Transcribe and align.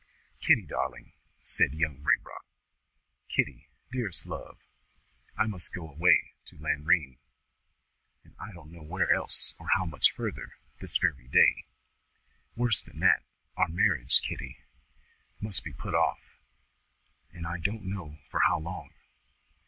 "Kitty, 0.39 0.63
darling," 0.65 1.13
said 1.43 1.75
Young 1.75 2.01
Raybrock, 2.01 2.43
"Kitty, 3.29 3.67
dearest 3.91 4.25
love, 4.25 4.57
I 5.37 5.45
must 5.45 5.75
go 5.75 5.87
away 5.91 6.31
to 6.45 6.57
Lanrean, 6.57 7.19
and 8.23 8.33
I 8.39 8.51
don't 8.51 8.71
know 8.71 8.81
where 8.81 9.13
else 9.13 9.53
or 9.59 9.67
how 9.75 9.85
much 9.85 10.09
further, 10.11 10.53
this 10.79 10.97
very 10.97 11.27
day. 11.27 11.65
Worse 12.55 12.81
than 12.81 12.97
that 13.01 13.21
our 13.55 13.67
marriage, 13.67 14.23
Kitty, 14.23 14.57
must 15.39 15.63
be 15.63 15.71
put 15.71 15.93
off, 15.93 16.39
and 17.31 17.45
I 17.45 17.59
don't 17.59 17.83
know 17.83 18.17
for 18.31 18.39
how 18.47 18.57
long." 18.57 18.89